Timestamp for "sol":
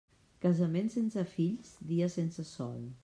2.55-2.81